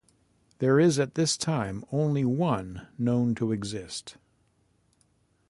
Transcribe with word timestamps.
There 0.57 0.79
is 0.79 0.97
at 0.97 1.13
this 1.13 1.37
time 1.37 1.83
only 1.91 2.25
one 2.25 2.87
known 2.97 3.35
to 3.35 3.51
exist. 3.51 4.17